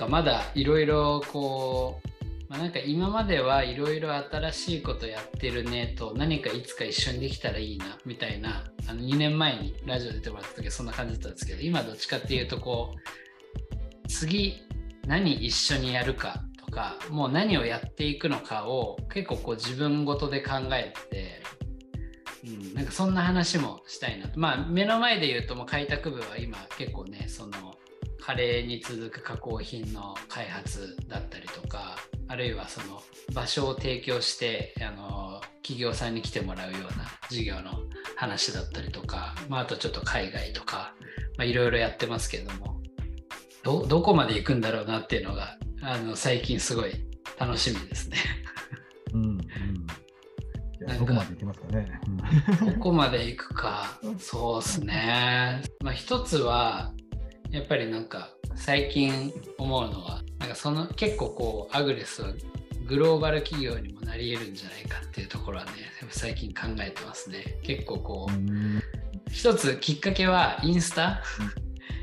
[0.00, 2.10] かまだいろいろこう
[2.48, 14.62] まあ、なんか今まではいろいろ新しいことやってるねと何かいつか一緒にできたらいいなみたいなあの2年前にラジオ出てもらった時はそんな感じだったんですけど今どっちかっていうとこう次
[15.06, 21.42] 何一緒にやるかとかもう何をやっていくのかを結構こう自分ごとで考えて、
[22.44, 24.40] うん、なんかそんな話もしたいなと。
[24.40, 27.76] まあ目の前で言うともう開拓部は今結構ねその
[28.30, 31.96] カレーに続く加工品の開発だったりとか
[32.28, 33.02] あるいはその
[33.34, 37.72] 場所を提供してあの企業さんに来てもらうような事業の
[38.14, 40.94] 話だったりとか、まあ、あとちょっと海外とか
[41.40, 42.80] いろいろやってますけども
[43.64, 46.92] どどこまで行くんだろうなっていうのがあの最近すごい
[47.36, 48.16] 楽しみですね。
[49.12, 49.40] うんうん
[50.98, 52.00] どこまで行きますかね。
[52.64, 55.62] どこまで行くか、そうですね。
[55.84, 56.94] まあ、一つは、
[57.50, 62.32] やっぱりなんか最近思うのは、なんかその結構こうアグレスは
[62.86, 65.72] グローバル企業にもなり得るんじゃないかっていうところはね
[66.10, 67.58] 最近考えてますね。
[67.62, 71.22] 結構こう一つきっかけはインスタ。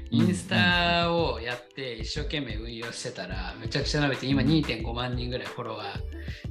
[0.10, 6.00] インスタをやって一生懸命運用してたらめちゃくちゃ伸びて今2.5万人ぐらいフォロワー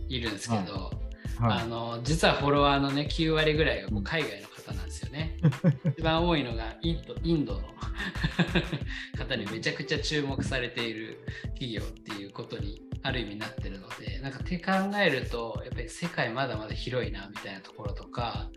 [0.08, 0.90] いるんですけど、
[1.40, 5.38] はい、あの実はフォロワーのね9割ぐらいがこう海外の方なんですよね。
[5.96, 7.60] 一番多いのがインドインドの
[9.16, 18.50] 方にめちゃくちゃ注目されている企業っていうことにある意味なってるのでなんかって考えるとやっぱり世界まだまだ広いなみたいなところとか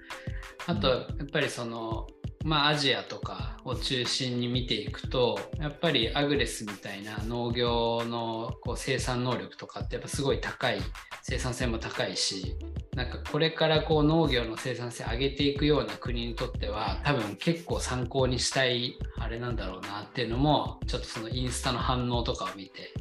[0.68, 2.08] あとやっぱりその
[2.46, 10.80] まあ、アジアとかを中心に見ていくとやっぱりアグレスみたいな農業のこう生産能力とかってやっぱすごい高い
[11.22, 12.56] 生産性も高いし
[12.96, 22.94] なんかこれからこう農業の生産性上げていくような国にとっては多分結構参考にしたいあれなんだろうなっていうのもちょっとそのインスタの反応とかを見て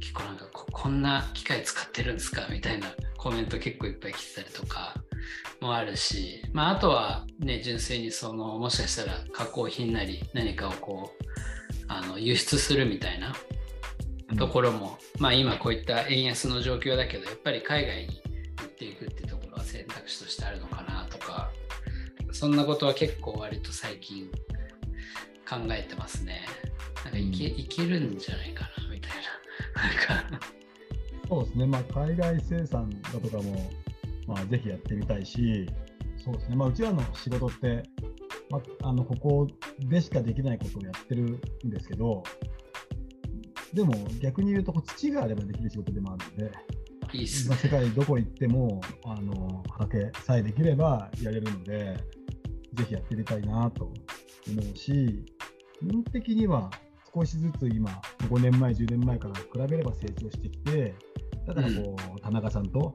[0.00, 2.88] 結構なんかこんな機械使ってるんですかみたいな
[3.18, 4.94] コメント結構いっぱい来てたりとか
[5.60, 11.24] もあるし、まあ、あとはね純粋にそのもしかしたら加工品なり何かをこう
[11.88, 13.34] あの輸出するみたいな
[14.36, 18.20] ところも、うん、まあ今こういった円安の状況だけどやっぱり海外に
[18.58, 21.50] 行っていくっていうところは選択肢としてあるのかなとか
[22.32, 24.30] そんなことは結構割と最近
[25.48, 26.46] 考えてますね。
[27.04, 29.40] なんかいけうん、いけるんじゃないかなみたいな。
[29.82, 30.40] なんか
[31.28, 33.70] そうですね、まあ、海外生産だとかも
[34.30, 35.66] まあ、ぜひやってみたいし、
[36.24, 37.82] そうですね、まあ、うちらの仕事って、
[38.48, 39.48] まあ、あのここ
[39.80, 42.22] でしかできないことをやってるんですけど、
[43.74, 46.56] でも逆に言うと、土があればできる仕事でもあるので、
[47.12, 51.96] いいね、まあ、世界どこ行ってもあの畑さえできればやれるので、
[52.74, 53.94] ぜひやってみたいなと思
[54.72, 55.24] うし、
[55.82, 56.70] 運的には
[57.12, 57.90] 少しずつ今、
[58.28, 60.94] 5年前、10年前から比べれば成長してきて、
[61.48, 62.94] だからこう、うん、田中さんと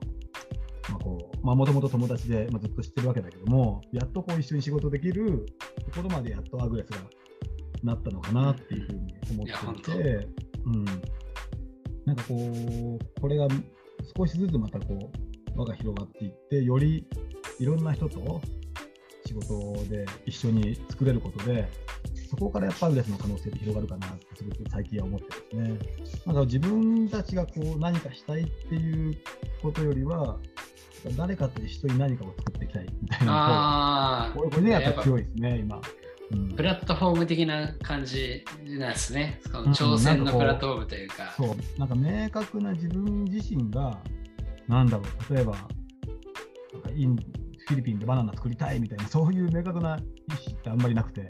[0.89, 5.45] まあこうまあ、もともと友達で、まあ、ずっと知ってるわけだけども、やっとこう一緒に仕事できる
[5.91, 6.97] ところまでやっとアグレスが
[7.83, 10.27] なったのかなっていうふうに思っていて、
[10.65, 10.85] うん、
[12.05, 13.47] なんかこう、これが
[14.17, 15.11] 少しずつまたこ
[15.55, 17.07] う、輪が広がっていって、より
[17.59, 18.41] いろんな人と
[19.25, 21.67] 仕事で一緒に作れることで、
[22.29, 25.79] そこからやっぱアグレスの可能性って広がるかなってすごく最近は思ってますね。
[26.25, 29.15] なんか自分たちがこう何かしたいっていう
[29.61, 30.37] ことよりは、
[31.11, 34.31] 誰かと一緒に何かを作っていきたいみたいな。
[34.33, 35.81] これねやっぱ強いですね今、
[36.31, 39.39] うん、プラットフォーム的な感じなんですね。
[39.51, 43.99] その挑戦のプラットフォームというか,、そうなんか明確な自分自身が
[44.67, 45.59] なんだろう例えばな
[46.79, 50.01] んかインフィリピンでバナナ作りたいみたいなそういう明確な意
[50.49, 51.27] 思ってあんまりなくて、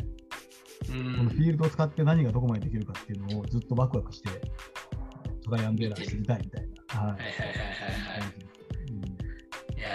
[0.90, 4.30] うん、このフィールドを使って何がどこまでできるかっていうのをずっとワクワクして
[5.46, 7.02] トライアンドエラー知りたいみたいな。
[7.02, 7.22] はいはい。
[7.22, 7.65] はいはいはい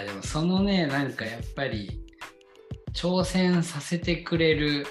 [0.01, 2.01] やでもそのねなんかやっぱり
[2.93, 4.85] 挑戦させてくれる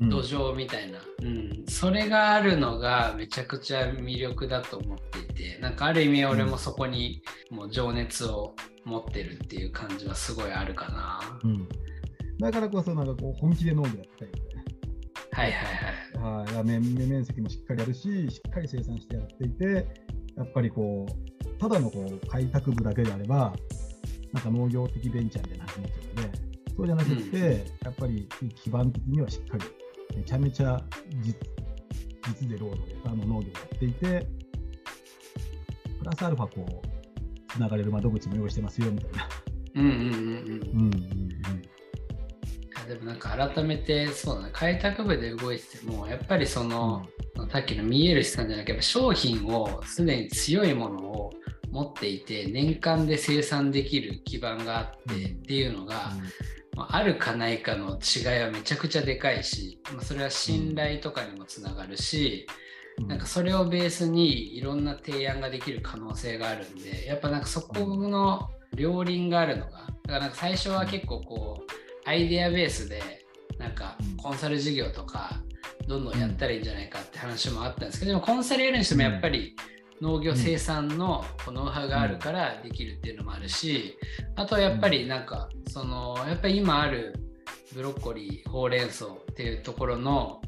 [0.00, 11.68] 土壌みたいな、うん、うん、それがあるのがめちゃくちゃ魅力だと思っていてなんかある意味俺もそこにもう情熱を持ってるっていう感じはすごいあるかな、うん、
[12.38, 14.32] だからこそなんかこう本気で農業やったり
[15.32, 15.64] はいはい
[16.22, 16.64] はいはい。
[16.64, 19.86] 面面積もしっかりあるししっかり生産してやっていて
[20.36, 23.52] やっぱりこうただのこう開拓部だけであれば
[24.34, 26.38] なんか農業的ベンチャーみたいな話になっちゃうので、
[26.76, 29.64] そうじゃなくて、うん、やっぱり基盤的にはしっかり、
[30.16, 30.82] めちゃめちゃ
[31.22, 31.34] 実
[32.40, 33.46] 実でロードであの農業をや
[33.76, 34.26] っていて、
[36.00, 39.28] プラスアルファこう、つながれる窓口も用意してますよみたいな。
[39.76, 40.08] うんうんうんうん。
[40.08, 41.74] うんうんうん。
[42.88, 51.32] でもなんか改めてそうだね開拓部で動いててもやっぱりその、うん、さっきの見える資産じゃなくて商品をすでに強いものを
[51.74, 56.12] 持っていて年間で生産できる基盤があってっていうのが、
[56.76, 62.46] うん、あるかないかの違いはめちゃくちゃでかいし、まあ、それは信頼とかにもつながるし、
[62.98, 73.02] うん、なんかそれをベースにいろんな提案ができる可能性があるんでやっぱなんかそこの両輪があるのがだからなんか最初は結構こうアイデアベースで
[73.58, 75.40] なんかコンサル事業とか
[75.88, 83.96] どんどんやったらいいんじゃないかって話もあったんですけどでもコンサルやるにしてもやっぱり、うん農業生産のノウハウがあるからできるっていうのもあるし
[84.36, 87.14] あとはやっぱりなんかそのやっぱり今ある
[87.74, 90.40] ブロッコリーほうれん草っていうところの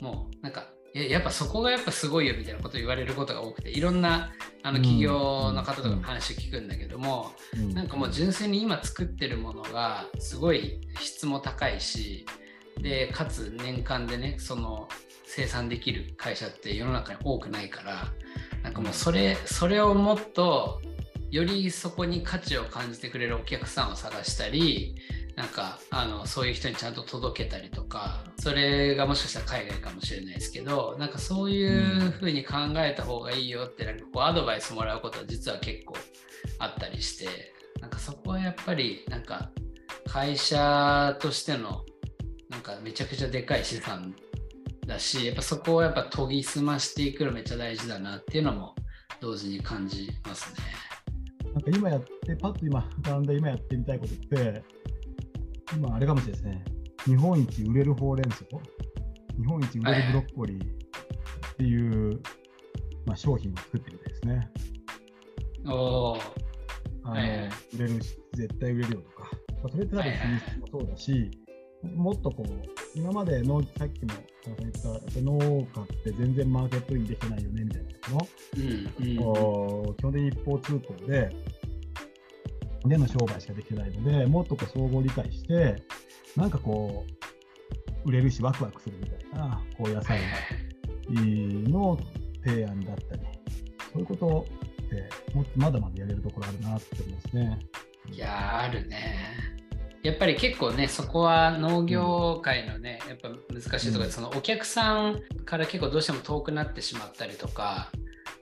[0.00, 7.30] もうなんかやっぱそこがやっぱすごいよみたいなことを言われることが多くていろんなあの企業の方とかの話聞くんだけども、
[7.74, 12.26] なんかもう純粋に今作ってるものがすごい質も高いし
[12.80, 14.88] でかつ年間でねその
[15.26, 18.04] 生産できる会社って世の中に多くないから
[18.62, 20.80] なんかもうそれそれをもっと
[21.30, 24.94] よりそこに価値を感じてくれるお客さんを探したり
[25.36, 35.94] なんかあのそういう人にちゃんと届けたりとかそれがもしかしたら海外かもしれないですけどなんかそういうふうに考えた方がいいよってなんかこうアドバイスもらうことは実は結構
[36.58, 39.50] あったりしてなんかそこはやっぱりなんか
[40.08, 41.84] 会社としての
[42.48, 44.16] なんかめちゃくちゃでかい資産
[44.88, 48.74] だしやっぱそこをやっぱ研ぎ澄ましていくのめっちゃ大事だなっていうのも
[49.20, 50.58] 同時に感じますね。
[51.52, 54.62] なんか今やって、パッと今浮かんで今やってみたいことって、
[55.74, 56.64] 今あれかもしれないですね。
[57.04, 62.18] 日本一売れるほうれん草、日本一売れるブロッコリーっていう、はい、
[63.06, 64.50] まあ、商品を作ってみたいですね。
[65.66, 66.16] お
[67.02, 71.30] あの、はい、売れるし、絶対売れるよとか、まあ、それって多分品質もそうだし、
[71.82, 74.14] もっとこう、今までのさっきも
[74.58, 74.88] 言った
[75.20, 78.62] 農家って全然マーケットインできないよねみたいなの、うん
[79.88, 81.30] うん、基本的に一方通行で、
[82.84, 85.82] での商売しかできてないので、もっとこう総合理解して、
[86.36, 87.04] なんかこ
[88.04, 90.20] う、売れるしワクワクするみたいな、こう野菜
[91.10, 91.98] の
[92.44, 93.22] 提案だったり、
[93.92, 94.46] そういうこと
[94.86, 97.58] ってもまだまだやれるところあるなって思いますね。
[98.10, 99.58] いやあるね。
[100.08, 107.90] やっぱり結構ねそこは農業界のね、やっぱ難しいところで、うん、そのお客さんから結構どうしても遠くなってしまったりとか、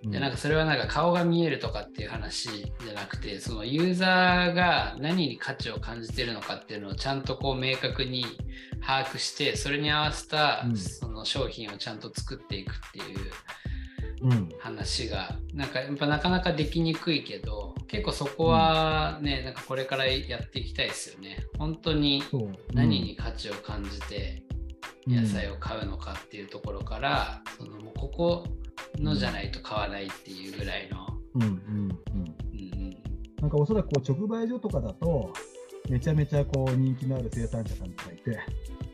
[0.04, 8.24] うん、でなんかそれはなんか顔が見えるとかっていう話じゃなくてそのユーザーが何に価値を感じてるのかっていうのをちゃんとこう明確に
[8.80, 13.18] 把握してそれに合わせたその商品をちゃんと作っていくっていう
[14.58, 21.44] 話が、うん、なんかやっぱなかなかできにくいけど結構そこはね、うん、なんかこれからやっていきたいですよね。
[21.58, 22.22] 本当に
[22.72, 24.42] 何に価値を感じて
[25.06, 28.44] 野菜を買うのかっていうところから、うん、そのもうここ
[28.98, 31.06] のじゃないと買わないっていうぐらいの。
[31.34, 31.42] うん。
[31.42, 31.98] うん。
[32.12, 32.96] うん。
[33.40, 35.32] なんかおそらくこう直売所とかだと
[35.88, 38.38] めちゃめちゃこう人気のある生産者さんがいて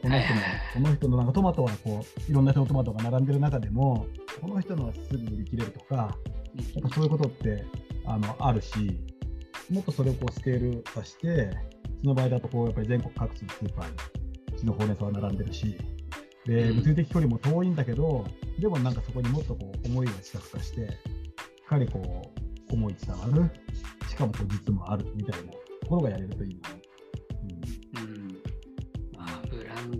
[0.02, 0.40] この人の、
[0.74, 4.06] この人のなんかトマトはこういろんな人のトマトが並んでる中でも
[4.40, 5.94] この人のはすぐ売り切れるとか、
[6.74, 7.64] やっぱそういうことって
[8.04, 8.98] あのあるし、
[9.70, 11.50] もっとそれをこうスケール化して、
[12.02, 13.94] その場合だとこうやっぱり全国各地のスーパーに
[14.56, 15.78] うちのほうれん草は並んでるし、
[16.46, 18.26] で物理的距離も遠いんだけど、
[18.58, 22.32] でもなんかそこにもっとこう思いが近く化して、しっかりこ
[22.70, 23.48] う思い伝わる、
[24.08, 26.70] しかもこう実もあるみたいなところがやれるといいな。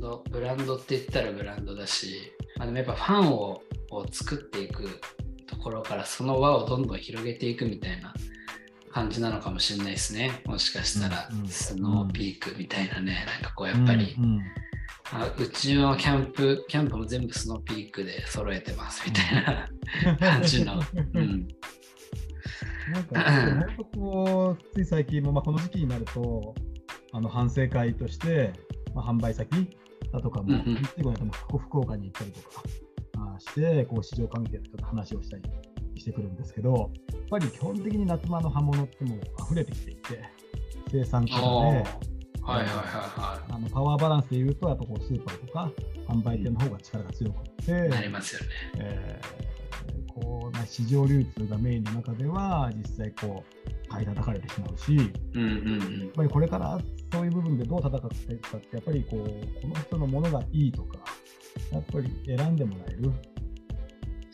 [0.02, 4.88] ド、ブランドって言ったらブランドだし、まあ、でもやっぱファンをを作っていく
[5.46, 8.14] ところからその輪をどんどん広げていくみたいな
[8.90, 10.42] 感じなのかもしれないですね。
[10.46, 14.42] もしかしたらスノーピークみたいなね、なんかこうやっぱり、うんうん、
[15.12, 20.82] あうちのキャンプキャンプも全部スノーピークで揃えてますみたいな 感じの、
[21.14, 21.48] うん、
[22.92, 26.54] なんか本当こうつい最近も、まあ、この時期になると
[27.12, 28.52] あの反省会として、
[28.94, 29.76] まあ、販売先
[30.12, 30.76] だとかも、うんうん、
[31.58, 32.62] 福岡に行ったりとか
[33.38, 35.42] して、こう市場関係と話をしたり
[35.96, 40.20] してくるんですけど、やっぱり基本的に夏場の葉物ってもう溢れてきていて、
[40.90, 41.84] 生産からで、はいはい
[42.42, 45.70] はいはい、あのパワーバランスでいうと、やっぱこうスーパーとか
[46.08, 48.46] 販売店の方が力が強くて、なりますよね。
[48.78, 54.96] えー、こう市場流通がメインの中では、実際こう、買い叩かれてしまうし、
[55.34, 56.80] うんうんうん、やっぱりこれから
[57.12, 60.98] そういう部分でどう戦っていくかって、やっぱりこうこの人のものがいいとか、
[61.70, 63.12] やっぱり選んでもらえる。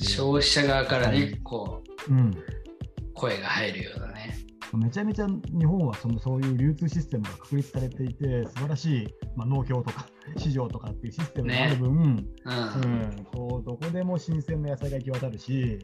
[0.00, 2.32] 消費者側からね、こう、うん、
[3.14, 4.38] 声が入るようなね。
[4.72, 10.06] うめちゃめちゃ日本はそのそういう流通システムが確立されていて、素晴らしい、まあ、農協とか
[10.36, 15.78] 市場とかっていうシステムがある分、ね、うん、うん、こうどこでも新鮮な野菜が行き渡るし、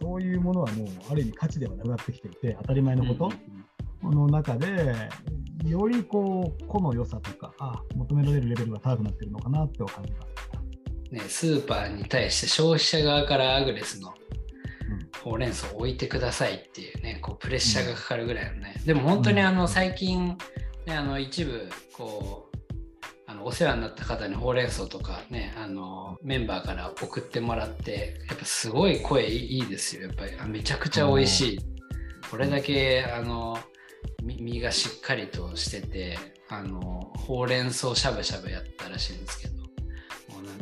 [0.00, 3.32] そういうものはもうある意味価値ではなくなってきていて、当たり前のこと、
[4.02, 5.10] の中で、
[5.68, 10.38] よりこう個の良さとかあ、求められるレベルが高くなってるのかなって感じます。
[11.10, 14.12] ね、スーパーに対して消費者側からアグレスの
[15.22, 20.36] ほうれん草置いてくださいっていうねこうプレッシャーがかかるぐらいのね、うん、でも本当にあの最近、
[20.86, 22.58] ね、あの一部こう
[23.26, 30.04] あのお世話になった方にほうれん草とかねあのメンバーから送ってもらってやっぱすごい声いいですよ。
[30.04, 31.58] やっぱりあめちゃくちゃ美味しい。
[32.30, 33.58] これだけあの
[34.22, 39.58] 身がしっかりとしててあのほうれん草しゃぶしゃぶやったらしいんですけど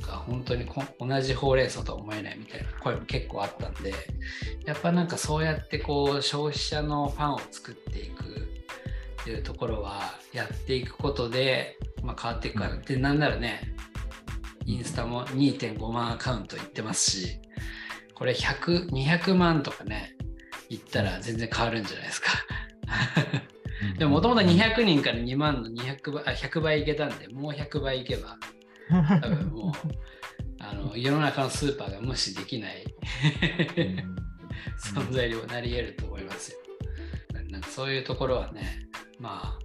[0.06, 0.66] か本当に
[0.98, 3.92] 同じほうれん草とは思えないみたいな声も結構あったんで
[4.64, 12.68] やっぱなんかそうやってこう消費者のファンを作っていくっていうところはやっていくことで、まあ、変わっていくか。
[12.68, 13.74] ら、うん、でなんならね
[14.64, 17.38] インスタも2.5万アカウントいってますし
[18.14, 20.16] これ100200万とかね
[20.68, 22.28] いったら全然変わるんじゃないですか
[23.98, 28.38] でももともと200人から2万の200倍あ100倍いけたんでもう100倍いけば
[29.20, 29.72] 多分もう
[30.58, 32.84] あの世の中のスーパーが無視できない
[34.94, 36.58] 存在にもなり得ると思いますよ。
[37.50, 38.88] なんかそういうところはね、
[39.18, 39.58] まあ、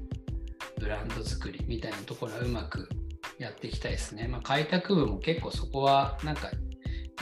[0.80, 2.88] ブランド作りみたいなところはうまく
[3.40, 4.28] やっていきたいですね。
[4.28, 6.52] まあ、開拓部も結構そこはなんか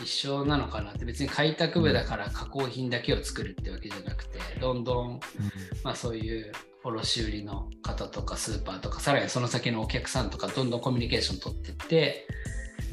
[0.03, 5.19] 一緒なのかなって別に開拓部だから加工品だけを作るってわけじゃなくてどんどん、
[5.83, 6.51] まあ、そういう
[6.83, 12.27] 卸売の方とかスーパーとかさらにその先のお客さんとかどんどんコミュニケーション取ってって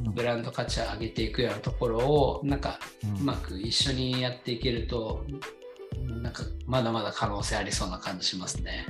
[0.00, 2.78] ブランド価値を上げていくようなところをなんか
[3.20, 5.24] うまく一緒にやっていけると
[6.22, 8.86] なんかまだまだ可能性ありそうな感じしますね。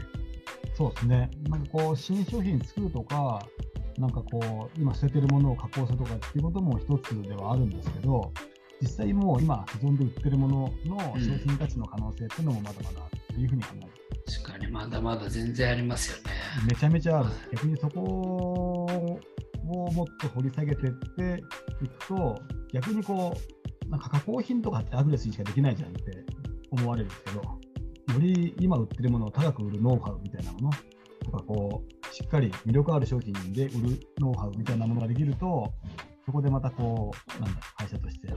[0.75, 1.31] そうですね。
[1.49, 3.47] なんかこう新商品作るとか
[3.99, 8.33] なんかこう今捨ててるものを加工するとかっていうことも一つではあるんですけど
[8.81, 16.33] 実際もう今既存で売ってるものの商品価値の可能性っていうのもまだまだあるというふうに考えて確かにまだまだ全然ありますよね。
[16.69, 17.29] めちゃめちゃある。
[17.53, 19.21] 逆にそこを
[19.65, 21.45] もっと掘り下げていって
[21.85, 23.37] いくと、逆にこ
[23.87, 26.03] う、なんか加工品とかってアグレスにしかできないじゃんって
[26.71, 27.51] 思われるんですけど、よ
[28.19, 30.71] り今売ってるものを高く売るノウハウみたいなもの
[31.25, 35.71] とか、こう、しっかり魅力ある商品で売るノウハウみたいなものができると、
[36.25, 38.29] そこでまたこう、なんだ、会社として、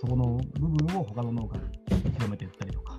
[0.00, 1.58] そこの部分を他の農家
[1.94, 2.98] に広めていったりとか、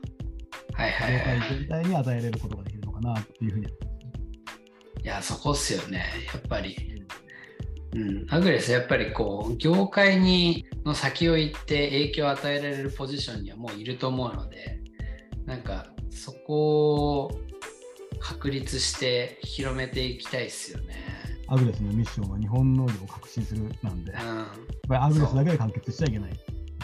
[0.74, 3.65] はいはいはい、業界全体に与えれることができるのかなっていうふうに。
[3.65, 3.70] い
[5.03, 6.77] や、そこっすよね、やっぱり。
[7.96, 14.79] うん、アグレスやっぱりこう業界にの先を行って影響を与えられるポジションにはもういると思うので
[15.46, 17.32] なんかそこを
[18.24, 20.96] 確立して広めていきたいですよね。
[21.48, 24.48] アグレスのミッションは日本農業を革新するなんで、うん、やっ
[24.88, 26.32] ぱりアグレスだけで完結しちゃいけない。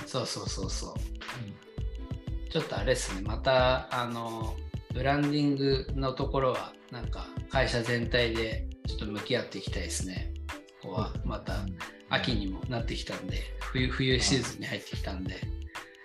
[0.06, 0.94] そうそうそうそう。
[0.94, 2.50] うん。
[2.50, 4.54] ちょっとあれですね、また、あの、
[4.94, 10.34] ブランディングのところは、なんか、会社全体でちょっと向き合っていきたいですね。
[10.82, 11.66] ここは、また、
[12.10, 15.36] 秋にもなってきたんで、冬、冬シーズンに入ってきたんで、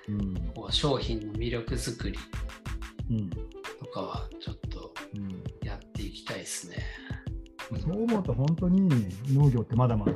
[0.08, 2.18] うん、こう商品の魅力作り
[3.80, 4.73] とかは、ちょっと
[6.24, 6.76] きたいですね。
[7.70, 8.88] うん、そう思うと、本当に
[9.32, 10.12] 農業ってまだまだ、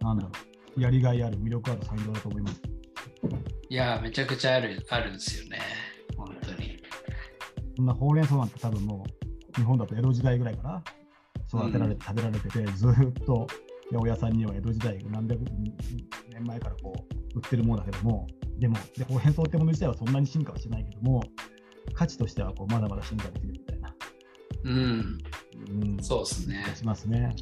[0.00, 0.30] なんだろ
[0.76, 2.62] う、やりがいある、魅力ある産業だと思います。
[3.68, 5.58] いや、めちゃくちゃあるあるんですよね、
[6.16, 6.78] 本当に。
[7.76, 10.82] そんなほうれん草なんて多分もう、日本だと江戸時代ぐらいから
[11.48, 12.92] 育てられて、食べられてて、ずっ
[13.24, 13.46] と
[13.92, 15.40] 八百屋さんには江戸時代何百
[16.32, 18.26] 年前からこう売ってるものだけども、
[18.58, 21.22] でも、でほうれん草ってもの自体はそんなに進化はしてないけども、
[21.94, 23.73] 価値としてはこうまだまだ進化できるみたいな。
[24.64, 25.22] うん、
[25.68, 26.64] うん、そうですね。
[26.76, 27.34] しますね。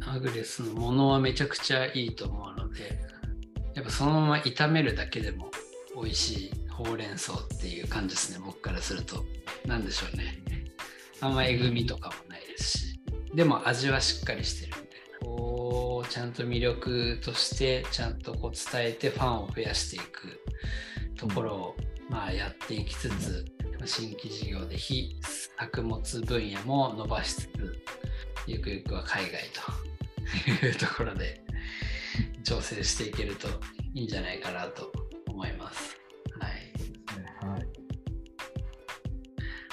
[0.00, 3.00] うん、アグレスのものはめちゃくちゃいいと思うので、
[3.74, 5.50] やっぱそのまま炒めるだけでも
[5.94, 8.42] 美味しいほうれん草っていう感じですね。
[8.44, 9.24] 僕からすると。
[9.66, 10.42] 何でしょうね。
[11.20, 13.00] あんまえぐみとかもないですし。
[13.34, 15.26] でも味はしっかりしてるみたいな。
[15.26, 20.40] こうちゃんと魅力としてちゃんとこう伝えてファンを増やしていく
[21.16, 21.76] ところを、
[22.10, 23.44] まあ、やっていきつつ
[23.86, 25.16] 新規事業で非
[25.56, 27.48] 作物分野も伸ばしつつ
[28.46, 29.42] ゆくゆくは海外
[30.62, 31.42] というところで
[32.44, 33.48] 調整していけると
[33.94, 34.92] いいんじゃないかなと
[35.26, 35.96] 思います。
[36.38, 36.50] はい。
[37.46, 37.66] はい、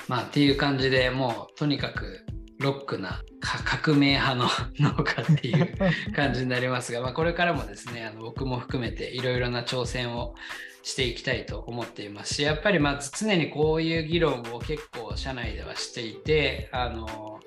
[0.08, 2.26] まあっていう感じでもうとにかく
[2.62, 4.48] ロックな革命派の
[4.80, 5.78] 農家っていう
[6.14, 10.36] 感じになりますが、まあ、これからもですねあの僕も含めていろいろな挑戦を
[10.84, 17.40] していきたいと思っていますしやっぱりまず常にこういう議論を結構社内ではしていてあの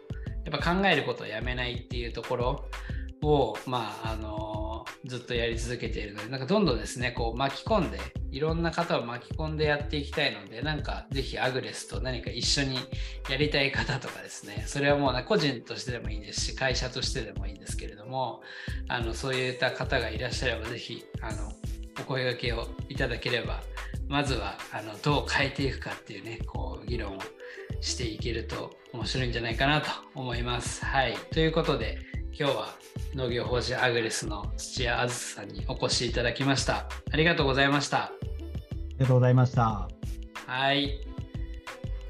[0.45, 2.65] やっぱ考えることをやめないっていうところ
[3.23, 4.64] を、まあ、あの
[5.05, 7.99] ずっとやり続けているのでなんかどんどんですねこう巻き込んで
[8.31, 12.79] いろんな方を巻き込んでやっていきたいのでなんかぜひアグレスと何か一緒に
[13.29, 18.43] やりたい方とかですねそれはもう、個人としてでもいいですし会社としてでもいいんですけれども
[18.89, 21.53] あのそういった方がいらっしゃればぜひあの
[22.01, 23.63] お声がけをいただければ
[24.09, 27.21] まずはあのどう変えていくかっていうねこう議論を
[27.81, 30.85] していけると面白いんじゃないかなと思います。
[30.85, 31.99] はい、ということで
[32.37, 32.67] 今日は
[33.15, 36.89] 農業法人アグレスの土屋あずさんにお越しいただきました。
[37.13, 37.99] ありがとうございました。
[37.99, 38.13] あ
[38.89, 39.89] りがとうございました。
[40.49, 41.01] はい。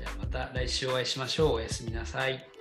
[0.00, 1.52] じゃあまた来週お会いしましょう。
[1.56, 2.53] おやすみなさい。